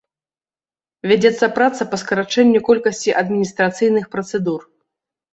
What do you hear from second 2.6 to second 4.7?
колькасці адміністрацыйных працэдур.